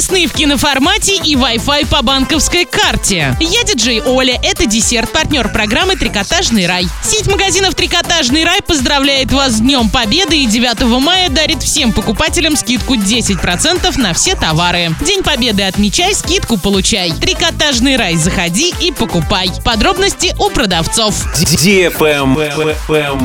[0.00, 3.36] весны в киноформате и Wi-Fi по банковской карте.
[3.38, 6.86] Я диджей Оля, это десерт, партнер программы «Трикотажный рай».
[7.04, 12.56] Сеть магазинов «Трикотажный рай» поздравляет вас с Днем Победы и 9 мая дарит всем покупателям
[12.56, 14.94] скидку 10% на все товары.
[15.04, 17.12] День Победы отмечай, скидку получай.
[17.12, 19.50] «Трикотажный рай» заходи и покупай.
[19.66, 21.14] Подробности у продавцов.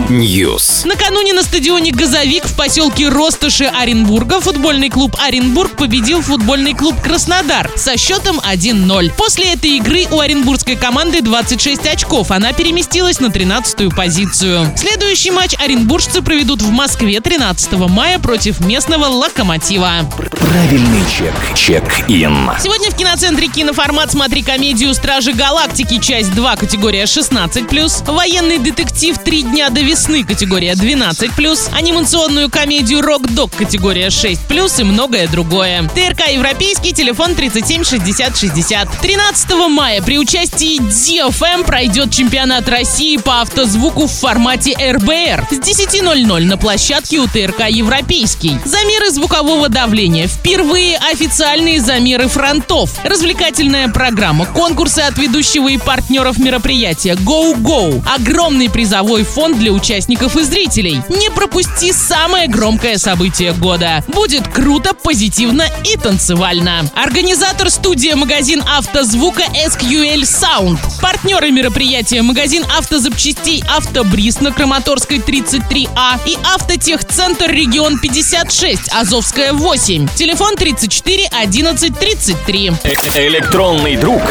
[0.09, 0.85] News.
[0.85, 7.69] Накануне на стадионе «Газовик» в поселке Ростоши Оренбурга футбольный клуб Оренбург победил футбольный клуб Краснодар
[7.75, 9.11] со счетом 1-0.
[9.15, 12.31] После этой игры у оренбургской команды 26 очков.
[12.31, 14.73] Она переместилась на 13-ю позицию.
[14.75, 20.09] Следующий матч оренбуржцы проведут в Москве 13 мая против местного «Локомотива».
[20.31, 21.33] Правильный чек.
[21.55, 22.49] Чек-ин.
[22.61, 29.43] Сегодня в киноцентре «Киноформат» смотри комедию «Стражи Галактики», часть 2, категория 16+, военный детектив «Три
[29.43, 35.83] дня до весны», категория 12+, анимационную комедию «Рок-дог», категория 6+, и многое другое.
[35.93, 36.54] ТРК «Европейский»,
[36.95, 38.89] телефон 37 60 60.
[39.01, 46.39] 13 мая при участии DFM пройдет чемпионат России по автозвуку в формате РБР с 10.00
[46.45, 48.57] на площадке у ТРК «Европейский».
[48.65, 50.27] Замеры звукового давления.
[50.27, 52.91] Впервые официальные замеры фронтов.
[53.03, 58.03] Развлекательная программа, конкурсы от ведущего и партнеров мероприятия Go Go.
[58.15, 61.01] Огромный призовой фонд для участников и зрителей.
[61.09, 64.03] Не пропусти самое громкое событие года.
[64.07, 65.97] Будет круто, позитивно и
[66.45, 66.85] танцевально.
[66.95, 70.77] Организатор студия магазин автозвука SQL Sound.
[71.01, 80.07] Партнеры мероприятия магазин автозапчастей Автобриз на Краматорской 33А и Автотехцентр регион 56, Азовская 8.
[80.15, 82.67] Телефон 34 11 33.
[83.15, 84.21] Электронный друг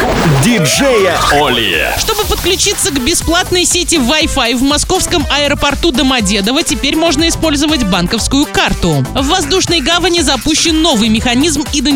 [0.45, 1.89] диджея Оли.
[1.99, 9.05] Чтобы подключиться к бесплатной сети Wi-Fi в московском аэропорту Домодедово, теперь можно использовать банковскую карту.
[9.15, 11.94] В воздушной гавани запущен новый механизм идентификации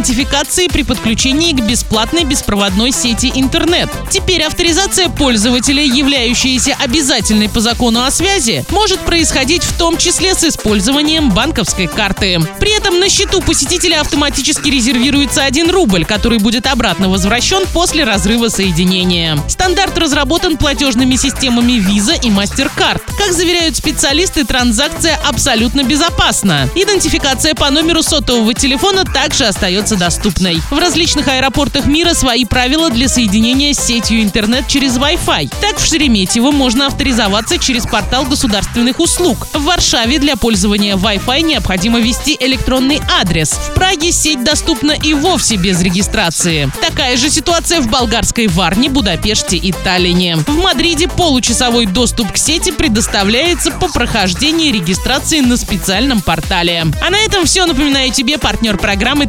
[0.69, 3.89] при подключении к бесплатной беспроводной сети интернет.
[4.11, 10.45] Теперь авторизация пользователя, являющаяся обязательной по закону о связи, может происходить в том числе с
[10.45, 12.39] использованием банковской карты.
[12.61, 18.49] При этом на счету посетителя автоматически резервируется 1 рубль, который будет обратно возвращен после разрыва
[18.49, 19.39] соединения.
[19.49, 23.03] Стандарт разработан платежными системами Visa и MasterCard.
[23.19, 26.69] Как заверяют специалисты, транзакция абсолютно безопасна.
[26.75, 30.61] Идентификация по номеру сотового телефона также остается доступной.
[30.71, 35.51] В различных аэропортах мира свои правила для соединения с сетью интернет через Wi-Fi.
[35.61, 39.47] Так в Шереметьево можно авторизоваться через портал государственных услуг.
[39.53, 43.53] В Варшаве для пользования Wi-Fi необходимо ввести электронный адрес.
[43.53, 46.71] В Праге сеть доступна и вовсе без регистрации.
[46.81, 50.37] Такая же ситуация в болгарской Варне, Будапеште и Таллине.
[50.37, 56.87] В Мадриде получасовой доступ к сети предоставляется по прохождении регистрации на специальном портале.
[57.01, 57.67] А на этом все.
[57.67, 59.27] Напоминаю тебе партнер программы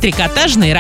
[0.50, 0.80] «Трикотажный рай».